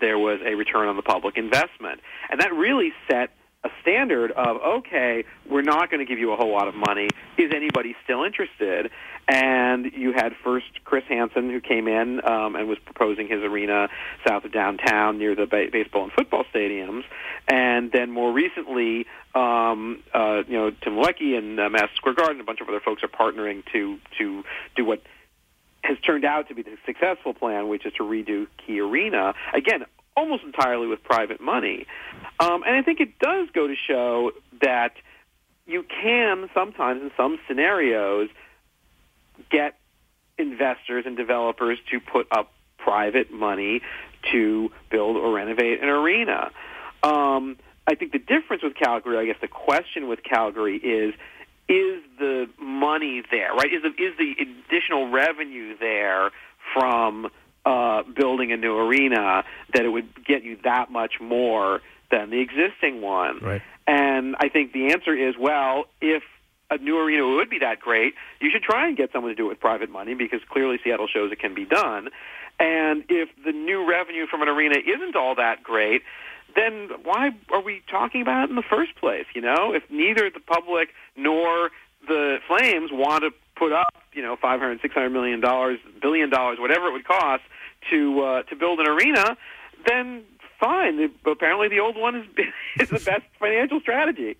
there 0.00 0.18
was 0.18 0.40
a 0.42 0.54
return 0.54 0.88
on 0.88 0.96
the 0.96 1.02
public 1.02 1.36
investment, 1.36 2.00
and 2.30 2.40
that 2.40 2.54
really 2.54 2.92
set 3.10 3.30
a 3.64 3.68
standard 3.82 4.30
of 4.32 4.56
okay, 4.62 5.24
we're 5.48 5.62
not 5.62 5.90
going 5.90 6.00
to 6.00 6.06
give 6.06 6.18
you 6.18 6.32
a 6.32 6.36
whole 6.36 6.52
lot 6.52 6.68
of 6.68 6.74
money. 6.74 7.08
Is 7.36 7.52
anybody 7.54 7.94
still 8.04 8.24
interested? 8.24 8.90
And 9.32 9.92
you 9.94 10.12
had 10.12 10.32
first 10.42 10.66
Chris 10.84 11.04
Hansen, 11.08 11.50
who 11.50 11.60
came 11.60 11.86
in 11.86 12.20
um, 12.26 12.56
and 12.56 12.68
was 12.68 12.78
proposing 12.84 13.28
his 13.28 13.44
arena 13.44 13.88
south 14.26 14.44
of 14.44 14.52
downtown 14.52 15.18
near 15.18 15.36
the 15.36 15.46
ba- 15.46 15.68
baseball 15.70 16.02
and 16.02 16.12
football 16.12 16.42
stadiums, 16.52 17.04
and 17.46 17.92
then 17.92 18.10
more 18.10 18.32
recently, 18.32 19.06
um, 19.36 20.02
uh, 20.12 20.42
you 20.48 20.58
know, 20.58 20.70
Tim 20.70 20.94
Leiweke 20.94 21.38
and 21.38 21.60
uh, 21.60 21.68
Madison 21.68 21.94
Square 21.94 22.14
Garden, 22.14 22.40
a 22.40 22.44
bunch 22.44 22.60
of 22.60 22.68
other 22.68 22.80
folks 22.80 23.04
are 23.04 23.08
partnering 23.08 23.62
to 23.72 23.98
to 24.18 24.42
do 24.74 24.84
what 24.84 25.00
has 25.84 25.96
turned 26.00 26.24
out 26.24 26.48
to 26.48 26.54
be 26.56 26.62
the 26.62 26.76
successful 26.84 27.32
plan, 27.32 27.68
which 27.68 27.86
is 27.86 27.92
to 27.94 28.02
redo 28.02 28.48
Key 28.66 28.80
Arena 28.80 29.34
again, 29.54 29.84
almost 30.16 30.42
entirely 30.42 30.88
with 30.88 31.04
private 31.04 31.40
money. 31.40 31.86
Um, 32.40 32.64
and 32.66 32.74
I 32.74 32.82
think 32.82 32.98
it 32.98 33.16
does 33.20 33.48
go 33.54 33.68
to 33.68 33.76
show 33.76 34.32
that 34.60 34.94
you 35.66 35.84
can 35.84 36.50
sometimes, 36.52 37.00
in 37.00 37.12
some 37.16 37.38
scenarios, 37.46 38.28
get 39.50 39.78
investors 40.38 41.04
and 41.06 41.16
developers 41.16 41.78
to 41.90 42.00
put 42.00 42.26
up 42.30 42.52
private 42.78 43.30
money 43.30 43.82
to 44.32 44.70
build 44.90 45.16
or 45.16 45.32
renovate 45.32 45.82
an 45.82 45.88
arena. 45.88 46.50
Um, 47.02 47.56
I 47.86 47.94
think 47.94 48.12
the 48.12 48.18
difference 48.18 48.62
with 48.62 48.74
Calgary, 48.74 49.18
I 49.18 49.26
guess 49.26 49.40
the 49.40 49.48
question 49.48 50.08
with 50.08 50.22
Calgary 50.22 50.76
is 50.76 51.14
is 51.68 52.02
the 52.18 52.48
money 52.60 53.22
there, 53.30 53.52
right? 53.52 53.72
Is 53.72 53.82
the, 53.82 53.90
is 53.90 54.16
the 54.18 54.34
additional 54.40 55.08
revenue 55.08 55.76
there 55.78 56.32
from 56.74 57.30
uh, 57.64 58.02
building 58.02 58.50
a 58.50 58.56
new 58.56 58.76
arena 58.76 59.44
that 59.72 59.84
it 59.84 59.88
would 59.88 60.08
get 60.24 60.42
you 60.42 60.58
that 60.64 60.90
much 60.90 61.20
more 61.20 61.80
than 62.10 62.30
the 62.30 62.40
existing 62.40 63.00
one? 63.00 63.38
Right. 63.40 63.62
And 63.86 64.34
I 64.40 64.48
think 64.48 64.72
the 64.72 64.92
answer 64.92 65.14
is, 65.14 65.36
well, 65.38 65.84
if 66.00 66.24
a 66.70 66.78
new 66.78 66.98
arena 66.98 67.26
would 67.26 67.50
be 67.50 67.58
that 67.58 67.80
great, 67.80 68.14
you 68.40 68.50
should 68.50 68.62
try 68.62 68.86
and 68.86 68.96
get 68.96 69.12
someone 69.12 69.30
to 69.30 69.36
do 69.36 69.46
it 69.46 69.48
with 69.48 69.60
private 69.60 69.90
money 69.90 70.14
because 70.14 70.40
clearly 70.48 70.78
Seattle 70.82 71.08
shows 71.08 71.32
it 71.32 71.40
can 71.40 71.54
be 71.54 71.64
done. 71.64 72.08
And 72.58 73.04
if 73.08 73.28
the 73.44 73.52
new 73.52 73.88
revenue 73.88 74.26
from 74.26 74.42
an 74.42 74.48
arena 74.48 74.76
isn't 74.78 75.16
all 75.16 75.34
that 75.36 75.62
great, 75.62 76.02
then 76.54 76.88
why 77.04 77.30
are 77.50 77.62
we 77.62 77.82
talking 77.90 78.22
about 78.22 78.44
it 78.44 78.50
in 78.50 78.56
the 78.56 78.62
first 78.62 78.94
place? 78.96 79.26
You 79.34 79.40
know, 79.40 79.72
if 79.72 79.82
neither 79.90 80.30
the 80.30 80.40
public 80.40 80.90
nor 81.16 81.70
the 82.06 82.38
Flames 82.46 82.90
want 82.92 83.24
to 83.24 83.30
put 83.56 83.72
up, 83.72 83.94
you 84.12 84.22
know, 84.22 84.36
five 84.36 84.60
hundred, 84.60 84.80
six 84.80 84.94
hundred 84.94 85.10
million 85.10 85.40
dollars, 85.40 85.78
billion 86.02 86.30
dollars, 86.30 86.58
whatever 86.58 86.86
it 86.86 86.92
would 86.92 87.06
cost 87.06 87.42
to 87.90 88.20
uh, 88.20 88.42
to 88.44 88.56
build 88.56 88.80
an 88.80 88.88
arena, 88.88 89.36
then 89.86 90.24
fine. 90.58 91.10
Apparently, 91.24 91.68
the 91.68 91.80
old 91.80 91.96
one 91.96 92.16
is 92.16 92.26
is 92.80 92.88
the 92.88 92.98
best 92.98 93.24
financial 93.38 93.80
strategy. 93.80 94.36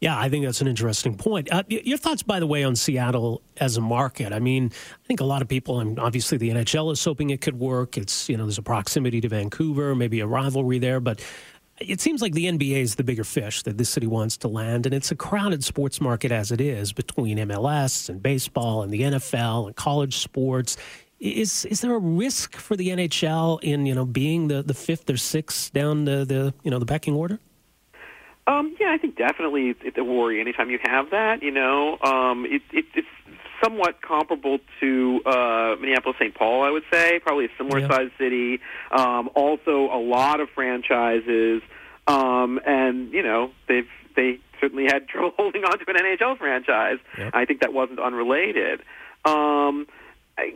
Yeah, 0.00 0.18
I 0.18 0.30
think 0.30 0.46
that's 0.46 0.62
an 0.62 0.66
interesting 0.66 1.14
point. 1.14 1.52
Uh, 1.52 1.62
your 1.68 1.98
thoughts, 1.98 2.22
by 2.22 2.40
the 2.40 2.46
way, 2.46 2.64
on 2.64 2.74
Seattle 2.74 3.42
as 3.58 3.76
a 3.76 3.82
market? 3.82 4.32
I 4.32 4.38
mean, 4.38 4.72
I 4.72 5.06
think 5.06 5.20
a 5.20 5.24
lot 5.24 5.42
of 5.42 5.48
people, 5.48 5.78
and 5.80 5.98
obviously 5.98 6.38
the 6.38 6.48
NHL 6.48 6.90
is 6.90 7.04
hoping 7.04 7.28
it 7.28 7.42
could 7.42 7.58
work. 7.58 7.98
It's 7.98 8.28
you 8.28 8.38
know 8.38 8.44
there's 8.44 8.56
a 8.56 8.62
proximity 8.62 9.20
to 9.20 9.28
Vancouver, 9.28 9.94
maybe 9.94 10.20
a 10.20 10.26
rivalry 10.26 10.78
there, 10.78 11.00
but 11.00 11.20
it 11.80 12.00
seems 12.00 12.22
like 12.22 12.32
the 12.32 12.46
NBA 12.46 12.80
is 12.80 12.94
the 12.94 13.04
bigger 13.04 13.24
fish 13.24 13.62
that 13.62 13.76
this 13.76 13.90
city 13.90 14.06
wants 14.06 14.38
to 14.38 14.48
land, 14.48 14.86
and 14.86 14.94
it's 14.94 15.10
a 15.10 15.16
crowded 15.16 15.64
sports 15.64 16.00
market 16.00 16.32
as 16.32 16.50
it 16.50 16.62
is 16.62 16.94
between 16.94 17.36
MLS 17.38 18.08
and 18.08 18.22
baseball 18.22 18.82
and 18.82 18.90
the 18.92 19.02
NFL 19.02 19.66
and 19.66 19.76
college 19.76 20.16
sports. 20.16 20.78
Is 21.18 21.66
is 21.66 21.82
there 21.82 21.94
a 21.94 21.98
risk 21.98 22.56
for 22.56 22.74
the 22.74 22.88
NHL 22.88 23.62
in 23.62 23.84
you 23.84 23.94
know 23.94 24.06
being 24.06 24.48
the, 24.48 24.62
the 24.62 24.72
fifth 24.72 25.10
or 25.10 25.18
sixth 25.18 25.74
down 25.74 26.06
the, 26.06 26.24
the 26.24 26.54
you 26.62 26.70
know 26.70 26.78
the 26.78 26.86
pecking 26.86 27.14
order? 27.14 27.38
Um, 28.46 28.74
yeah, 28.80 28.92
I 28.92 28.98
think 28.98 29.16
definitely 29.16 29.74
it's 29.82 29.98
a 29.98 30.04
worry 30.04 30.40
anytime 30.40 30.70
you 30.70 30.78
have 30.82 31.10
that. 31.10 31.42
You 31.42 31.50
know, 31.50 31.98
um, 32.02 32.46
it, 32.46 32.62
it, 32.72 32.86
it's 32.94 33.06
somewhat 33.62 34.00
comparable 34.02 34.58
to 34.80 35.20
uh, 35.26 35.76
Minneapolis, 35.80 36.16
St. 36.18 36.34
Paul. 36.34 36.62
I 36.62 36.70
would 36.70 36.82
say 36.92 37.20
probably 37.20 37.46
a 37.46 37.48
similar 37.56 37.80
yeah. 37.80 37.88
sized 37.88 38.12
city. 38.18 38.60
Um, 38.90 39.30
also, 39.34 39.88
a 39.92 40.00
lot 40.00 40.40
of 40.40 40.48
franchises, 40.54 41.62
um, 42.06 42.60
and 42.66 43.12
you 43.12 43.22
know 43.22 43.52
they've 43.68 43.88
they 44.16 44.38
certainly 44.60 44.84
had 44.84 45.06
trouble 45.08 45.32
holding 45.36 45.64
on 45.64 45.78
to 45.78 45.84
an 45.88 45.96
NHL 45.96 46.38
franchise. 46.38 46.98
Yep. 47.18 47.30
I 47.34 47.44
think 47.44 47.60
that 47.60 47.72
wasn't 47.72 48.00
unrelated. 48.00 48.80
Um, 49.24 49.86
I, 50.38 50.54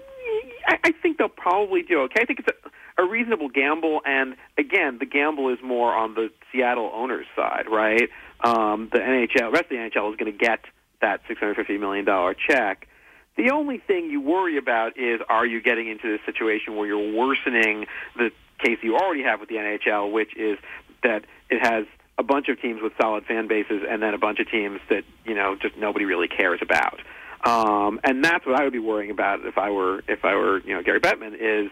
I 0.67 0.93
think 1.03 1.19
they'll 1.19 1.29
probably 1.29 1.83
do 1.83 2.00
okay. 2.03 2.23
I 2.23 2.25
think 2.25 2.41
it's 2.41 2.49
a 2.49 2.71
a 2.99 3.05
reasonable 3.05 3.49
gamble. 3.49 4.00
And 4.05 4.37
again, 4.59 4.99
the 4.99 5.07
gamble 5.07 5.53
is 5.53 5.59
more 5.62 5.93
on 5.93 6.14
the 6.14 6.31
Seattle 6.54 6.90
owners' 6.94 7.26
side, 7.34 7.66
right? 7.70 8.08
Um, 8.40 8.88
the 8.92 8.99
NHL, 8.99 9.52
rest 9.52 9.64
of 9.64 9.70
the 9.70 9.76
NHL 9.76 10.11
is 10.12 10.16
going 10.16 10.32
to 10.32 10.38
get 10.38 10.61
that 11.00 11.20
six 11.26 11.40
hundred 11.40 11.56
fifty 11.56 11.78
million 11.78 12.04
dollar 12.04 12.34
check. 12.34 12.88
The 13.37 13.50
only 13.50 13.78
thing 13.78 14.11
you 14.11 14.20
worry 14.20 14.56
about 14.56 14.96
is 14.96 15.20
are 15.28 15.44
you 15.44 15.61
getting 15.61 15.88
into 15.88 16.11
this 16.11 16.20
situation 16.25 16.76
where 16.76 16.87
you're 16.87 17.12
worsening 17.12 17.87
the 18.16 18.30
case 18.58 18.78
you 18.82 18.96
already 18.96 19.25
have 19.25 19.40
with 19.40 19.49
the 19.49 19.56
NHL, 19.56 20.12
which 20.12 20.37
is 20.37 20.58
that 21.02 21.25
it 21.50 21.61
has 21.61 21.84
a 22.16 22.23
bunch 22.23 22.49
of 22.49 22.61
teams 22.61 22.80
with 22.80 22.92
solid 23.00 23.25
fan 23.25 23.49
bases 23.49 23.82
and 23.88 24.00
then 24.00 24.14
a 24.14 24.18
bunch 24.18 24.38
of 24.38 24.49
teams 24.49 24.80
that 24.88 25.04
you 25.25 25.34
know 25.34 25.56
just 25.61 25.76
nobody 25.76 26.04
really 26.04 26.28
cares 26.28 26.61
about. 26.62 27.00
Um, 27.44 28.00
and 28.04 28.25
that's 28.25 28.46
what 28.46 28.58
I 28.58 28.64
would 28.64 28.73
be 28.73 28.78
worrying 28.78 29.11
about 29.11 29.44
if 29.44 29.58
I 29.58 29.70
were 29.70 30.02
if 30.08 30.25
I 30.25 30.34
were 30.34 30.61
you 30.61 30.75
know 30.75 30.82
Gary 30.82 31.00
Bettman 31.00 31.34
is 31.34 31.70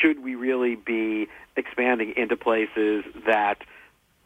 should 0.00 0.22
we 0.22 0.34
really 0.34 0.76
be 0.76 1.28
expanding 1.56 2.14
into 2.16 2.36
places 2.36 3.04
that, 3.26 3.58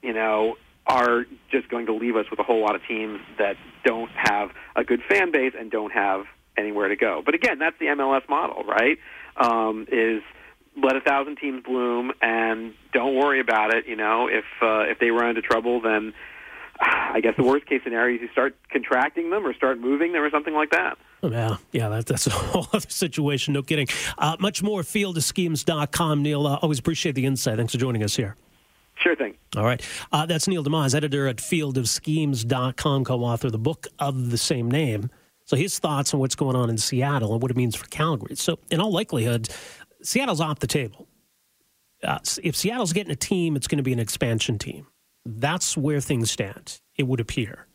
you 0.07 0.13
know, 0.13 0.55
are 0.87 1.27
just 1.51 1.69
going 1.69 1.87
to 1.87 1.93
leave 1.93 2.15
us 2.15 2.27
with 2.31 2.39
a 2.39 2.45
whole 2.45 2.61
lot 2.61 2.77
of 2.77 2.81
teams 2.87 3.19
that 3.39 3.57
don't 3.85 4.11
have 4.15 4.51
a 4.77 4.85
good 4.85 5.03
fan 5.09 5.33
base 5.33 5.53
and 5.59 5.69
don't 5.71 5.91
have 5.91 6.27
anywhere 6.57 6.89
to 6.89 6.97
go. 6.97 7.23
But 7.25 7.35
again, 7.35 7.59
that's 7.59 7.77
the 7.81 7.87
MLS 7.87 8.29
model, 8.29 8.63
right? 8.63 8.99
Um, 9.37 9.87
is 9.91 10.23
let 10.81 10.95
a 10.95 11.01
thousand 11.01 11.37
teams 11.37 11.65
bloom 11.65 12.13
and 12.23 12.73
don't 12.93 13.17
worry 13.17 13.41
about 13.41 13.75
it. 13.75 13.89
You 13.89 13.97
know, 13.97 14.29
if 14.29 14.45
uh, 14.63 14.91
if 14.91 15.01
they 15.01 15.11
run 15.11 15.31
into 15.31 15.43
trouble, 15.43 15.81
then 15.81 16.15
I 16.81 17.21
guess 17.21 17.35
the 17.37 17.43
worst 17.43 17.67
case 17.67 17.81
scenario 17.83 18.17
is 18.17 18.23
you 18.23 18.29
start 18.29 18.57
contracting 18.71 19.31
them 19.31 19.45
or 19.45 19.55
start 19.55 19.81
moving 19.81 20.13
them 20.13 20.23
or 20.23 20.31
something 20.31 20.55
like 20.55 20.71
that. 20.71 20.99
Yeah, 21.23 21.57
yeah, 21.73 21.89
that, 21.89 22.07
that's 22.07 22.29
a 22.29 22.31
whole 22.31 22.69
other 22.73 22.89
situation. 22.89 23.55
No 23.55 23.63
kidding. 23.63 23.89
Uh, 24.19 24.37
much 24.39 24.63
more, 24.63 24.83
fieldofschemes.com. 24.83 26.23
Neil, 26.23 26.47
uh, 26.47 26.59
always 26.63 26.79
appreciate 26.79 27.17
the 27.17 27.27
insight. 27.27 27.57
Thanks 27.57 27.73
for 27.73 27.79
joining 27.79 28.05
us 28.05 28.15
here. 28.15 28.37
Sure 28.97 29.15
thing. 29.15 29.35
All 29.57 29.65
right. 29.65 29.81
Uh, 30.11 30.27
that's 30.27 30.49
Neil 30.49 30.65
deMause, 30.65 30.95
editor 30.95 31.27
at 31.29 31.37
fieldofschemes.com, 31.37 33.05
co 33.05 33.21
author 33.21 33.49
of 33.49 33.53
the 33.53 33.59
book 33.59 33.87
of 33.99 34.31
the 34.31 34.39
same 34.39 34.71
name. 34.71 35.11
So 35.45 35.57
his 35.57 35.79
thoughts 35.79 36.13
on 36.13 36.21
what's 36.21 36.35
going 36.35 36.57
on 36.57 36.71
in 36.71 36.79
Seattle 36.79 37.33
and 37.33 37.41
what 37.41 37.51
it 37.51 37.57
means 37.57 37.77
for 37.77 37.87
Calgary. 37.87 38.35
So, 38.35 38.59
in 38.71 38.81
all 38.81 38.91
likelihood, 38.91 39.49
Seattle's 40.03 40.41
off 40.41 40.59
the 40.59 40.67
table. 40.67 41.07
Uh, 42.03 42.19
if 42.43 42.57
Seattle's 42.57 42.93
getting 42.93 43.13
a 43.13 43.17
team, 43.17 43.55
it's 43.55 43.69
going 43.69 43.79
to 43.79 43.85
be 43.85 43.93
an 43.93 43.99
expansion 43.99 44.59
team. 44.59 44.87
That's 45.25 45.77
where 45.77 46.01
things 46.01 46.31
stand, 46.31 46.81
it 46.97 47.05
would 47.05 47.21
appear. 47.21 47.67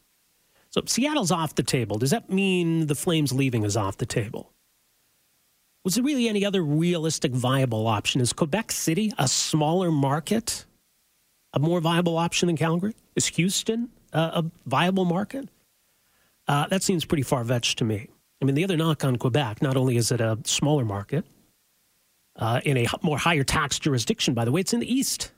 So 0.70 0.82
Seattle's 0.86 1.32
off 1.32 1.56
the 1.56 1.64
table. 1.64 1.98
Does 1.98 2.12
that 2.12 2.30
mean 2.30 2.88
the 2.88 2.96
Flames 2.96 3.34
leaving 3.34 3.64
is 3.64 3.76
off 3.76 3.98
the 3.98 4.06
table? 4.06 4.54
Was 5.84 5.96
there 5.96 6.04
really 6.04 6.30
any 6.30 6.46
other 6.46 6.62
realistic 6.62 7.34
viable 7.34 7.88
option? 7.88 8.22
Is 8.22 8.32
Quebec 8.32 8.72
City 8.72 9.12
a 9.18 9.28
smaller 9.28 9.92
market, 9.92 10.66
a 11.54 11.60
more 11.60 11.82
viable 11.82 12.18
option 12.18 12.48
than 12.48 12.58
Calgary? 12.58 12.96
Is 13.16 13.28
Houston 13.28 13.90
uh, 14.14 14.42
a 14.44 14.46
viable 14.66 15.06
market? 15.06 15.50
Uh, 16.48 16.68
that 16.68 16.84
seems 16.84 17.06
pretty 17.06 17.24
far 17.24 17.44
fetched 17.44 17.78
to 17.80 17.86
me. 17.86 18.08
I 18.42 18.46
mean, 18.46 18.56
the 18.56 18.64
other 18.64 18.78
knock 18.78 19.04
on 19.06 19.18
Quebec, 19.18 19.62
not 19.62 19.78
only 19.78 19.98
is 19.98 20.12
it 20.12 20.20
a 20.20 20.38
smaller 20.46 20.84
market, 20.84 21.26
uh, 22.38 22.60
in 22.66 22.78
a 22.78 22.88
more 23.02 23.18
higher 23.18 23.44
tax 23.44 23.78
jurisdiction, 23.78 24.34
by 24.34 24.46
the 24.46 24.52
way, 24.52 24.62
it's 24.62 24.74
in 24.74 24.80
the 24.80 24.92
East. 24.92 25.32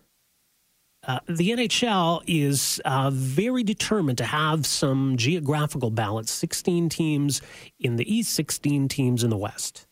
Uh, 1.05 1.19
the 1.27 1.49
NHL 1.51 2.23
is 2.27 2.81
uh, 2.85 3.09
very 3.11 3.61
determined 3.61 4.17
to 4.19 4.23
have 4.23 4.65
some 4.65 5.17
geographical 5.17 5.89
balance 5.89 6.31
16 6.31 6.87
teams 6.87 7.41
in 7.79 7.97
the 7.97 8.13
East, 8.13 8.33
16 8.33 8.87
teams 8.87 9.23
in 9.23 9.29
the 9.29 9.37
West. 9.37 9.85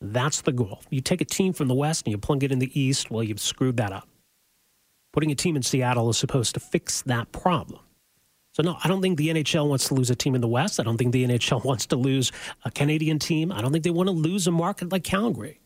That's 0.00 0.40
the 0.40 0.52
goal. 0.52 0.80
You 0.88 1.02
take 1.02 1.20
a 1.20 1.26
team 1.26 1.52
from 1.52 1.68
the 1.68 1.74
West 1.74 2.06
and 2.06 2.12
you 2.12 2.18
plunk 2.18 2.42
it 2.42 2.52
in 2.52 2.58
the 2.58 2.80
East, 2.80 3.10
well, 3.10 3.22
you've 3.22 3.40
screwed 3.40 3.76
that 3.76 3.92
up. 3.92 4.08
Putting 5.16 5.30
a 5.30 5.34
team 5.34 5.56
in 5.56 5.62
Seattle 5.62 6.10
is 6.10 6.18
supposed 6.18 6.52
to 6.52 6.60
fix 6.60 7.00
that 7.00 7.32
problem. 7.32 7.80
So, 8.52 8.62
no, 8.62 8.76
I 8.84 8.88
don't 8.88 9.00
think 9.00 9.16
the 9.16 9.28
NHL 9.28 9.66
wants 9.66 9.88
to 9.88 9.94
lose 9.94 10.10
a 10.10 10.14
team 10.14 10.34
in 10.34 10.42
the 10.42 10.46
West. 10.46 10.78
I 10.78 10.82
don't 10.82 10.98
think 10.98 11.12
the 11.12 11.26
NHL 11.26 11.64
wants 11.70 11.86
to 11.86 11.96
lose 11.96 12.32
a 12.66 12.70
Canadian 12.70 13.18
team. 13.18 13.50
I 13.50 13.62
don't 13.62 13.72
think 13.72 13.82
they 13.82 13.88
want 13.88 14.08
to 14.08 14.12
lose 14.14 14.46
a 14.46 14.50
market 14.50 14.92
like 14.92 15.04
Calgary. 15.04 15.58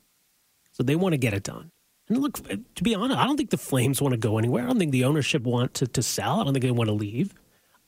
So, 0.70 0.84
they 0.84 0.94
want 0.94 1.14
to 1.14 1.18
get 1.18 1.34
it 1.34 1.42
done. 1.42 1.72
And 2.08 2.18
look, 2.18 2.38
to 2.76 2.84
be 2.84 2.94
honest, 2.94 3.18
I 3.18 3.26
don't 3.26 3.36
think 3.36 3.50
the 3.50 3.58
Flames 3.58 4.00
want 4.00 4.12
to 4.12 4.18
go 4.18 4.38
anywhere. 4.38 4.62
I 4.62 4.66
don't 4.68 4.78
think 4.78 4.92
the 4.92 5.04
ownership 5.04 5.42
want 5.42 5.74
to, 5.74 5.88
to 5.88 6.00
sell. 6.00 6.40
I 6.40 6.44
don't 6.44 6.52
think 6.52 6.62
they 6.62 6.70
want 6.70 6.86
to 6.86 6.94
leave. 6.94 7.34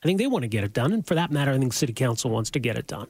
I 0.03 0.05
think 0.05 0.19
they 0.19 0.27
want 0.27 0.43
to 0.43 0.49
get 0.49 0.65
it 0.65 0.73
done. 0.73 0.91
And 0.91 1.07
for 1.07 1.15
that 1.15 1.31
matter, 1.31 1.51
I 1.51 1.57
think 1.57 1.71
City 1.71 1.93
Council 1.93 2.29
wants 2.29 2.49
to 2.51 2.59
get 2.59 2.77
it 2.77 2.87
done. 2.87 3.07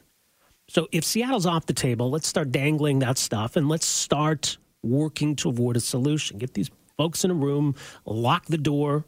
So 0.70 0.88
if 0.92 1.04
Seattle's 1.04 1.48
off 1.48 1.66
the 1.66 1.74
table, 1.74 2.12
let's 2.12 2.28
start 2.28 2.52
dangling 2.52 3.00
that 3.00 3.18
stuff 3.18 3.56
and 3.56 3.68
let's 3.68 3.88
start 3.88 4.58
working 4.84 5.36
toward 5.36 5.76
a 5.76 5.80
solution. 5.80 6.38
Get 6.38 6.54
these 6.54 6.70
folks 6.98 7.24
in 7.26 7.32
a 7.32 7.36
room, 7.36 7.76
lock 8.06 8.46
the 8.48 8.58
door, 8.58 9.06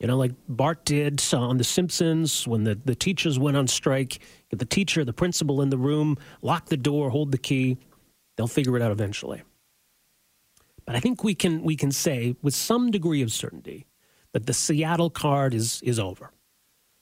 You 0.00 0.08
know, 0.08 0.16
like 0.18 0.32
Bart 0.48 0.84
did 0.84 1.22
uh, 1.32 1.38
on 1.38 1.58
The 1.58 1.64
Simpsons 1.64 2.46
when 2.46 2.64
the, 2.64 2.74
the 2.74 2.94
teachers 2.94 3.38
went 3.38 3.56
on 3.56 3.68
strike. 3.68 4.18
Get 4.50 4.58
the 4.58 4.66
teacher, 4.66 5.04
the 5.04 5.12
principal 5.12 5.62
in 5.62 5.70
the 5.70 5.78
room, 5.78 6.18
lock 6.42 6.66
the 6.66 6.76
door, 6.76 7.10
hold 7.10 7.32
the 7.32 7.38
key. 7.38 7.78
They'll 8.36 8.48
figure 8.48 8.76
it 8.76 8.82
out 8.82 8.92
eventually. 8.92 9.42
But 10.86 10.96
I 10.96 11.00
think 11.00 11.24
we 11.24 11.34
can 11.34 11.62
we 11.62 11.76
can 11.76 11.92
say 11.92 12.36
with 12.42 12.54
some 12.54 12.90
degree 12.90 13.22
of 13.22 13.32
certainty 13.32 13.86
that 14.32 14.46
the 14.46 14.54
Seattle 14.54 15.10
card 15.10 15.54
is 15.54 15.80
is 15.82 15.98
over. 15.98 16.32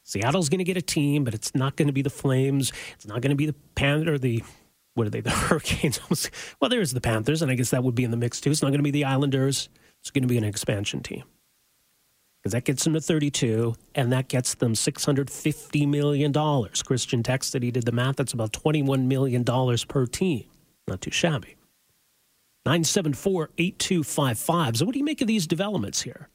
Seattle's 0.05 0.49
going 0.49 0.59
to 0.59 0.65
get 0.65 0.77
a 0.77 0.83
team, 0.83 1.25
but 1.25 1.35
it's 1.35 1.55
not 1.55 1.77
going 1.77 1.89
to 1.89 1.93
be 1.93 2.03
the 2.03 2.11
Flames. 2.11 2.73
It's 2.95 3.07
not 3.07 3.21
going 3.23 3.31
to 3.31 3.37
be 3.37 3.47
the 3.47 3.55
Panther, 3.75 4.19
the 4.19 4.43
what 4.95 5.07
are 5.07 5.11
they? 5.11 5.21
The 5.23 5.31
Hurricanes. 5.31 6.01
well, 6.61 6.69
there's 6.69 6.93
the 6.93 7.01
Panthers, 7.01 7.43
and 7.43 7.51
I 7.51 7.55
guess 7.55 7.71
that 7.71 7.83
would 7.83 7.95
be 7.95 8.05
in 8.05 8.11
the 8.11 8.17
mix 8.17 8.41
too. 8.41 8.51
It's 8.51 8.63
not 8.63 8.69
going 8.69 8.79
to 8.81 8.85
be 8.85 8.91
the 8.91 9.05
Islanders. 9.05 9.69
It's 10.03 10.11
going 10.11 10.23
to 10.23 10.29
be 10.29 10.39
an 10.39 10.45
expansion 10.45 11.01
team 11.01 11.25
because 12.43 12.53
that 12.53 12.65
gets 12.65 12.83
them 12.83 12.93
to 12.95 13.01
32, 13.01 13.75
and 13.95 14.13
that 14.13 14.27
gets 14.27 14.55
them 14.55 14.75
650 14.75 15.87
million 15.87 16.33
dollars. 16.33 16.83
Christian 16.83 17.23
texted 17.23 17.63
he 17.63 17.71
did 17.71 17.85
the 17.85 17.93
math. 17.93 18.17
That's 18.17 18.33
about 18.33 18.53
21 18.53 19.07
million 19.07 19.45
dollars 19.45 19.85
per 19.85 20.07
team. 20.07 20.45
Not 20.89 21.01
too 21.01 21.13
shabby. 21.13 21.57
974 22.67 23.51
8255. 23.59 24.77
So, 24.77 24.85
what 24.85 24.93
do 24.93 24.99
you 24.99 25.05
make 25.05 25.21
of 25.21 25.29
these 25.29 25.47
developments 25.47 26.03
here? 26.03 26.29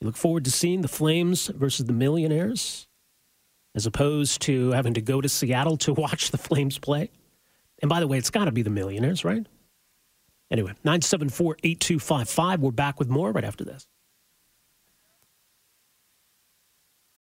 You 0.00 0.06
look 0.06 0.16
forward 0.16 0.44
to 0.44 0.50
seeing 0.50 0.82
the 0.82 0.88
Flames 0.88 1.48
versus 1.48 1.86
the 1.86 1.92
Millionaires 1.92 2.86
as 3.74 3.86
opposed 3.86 4.42
to 4.42 4.70
having 4.72 4.94
to 4.94 5.00
go 5.00 5.20
to 5.20 5.28
Seattle 5.28 5.76
to 5.78 5.92
watch 5.94 6.30
the 6.30 6.38
Flames 6.38 6.78
play. 6.78 7.10
And 7.80 7.88
by 7.88 8.00
the 8.00 8.06
way, 8.06 8.18
it's 8.18 8.30
got 8.30 8.44
to 8.44 8.52
be 8.52 8.62
the 8.62 8.70
Millionaires, 8.70 9.24
right? 9.24 9.46
Anyway, 10.52 10.72
974 10.84 11.56
8255. 11.64 12.60
We're 12.60 12.70
back 12.70 12.98
with 13.00 13.08
more 13.08 13.32
right 13.32 13.44
after 13.44 13.64
this. 13.64 13.86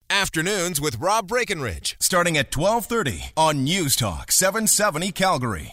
Afternoons 0.10 0.82
with 0.82 1.00
Rob 1.00 1.30
Breckenridge, 1.30 1.96
starting 2.02 2.38
at 2.38 2.56
1230 2.56 3.32
on 3.38 3.64
News 3.64 3.96
Talk 3.96 4.30
770 4.30 5.14
Calgary. 5.14 5.70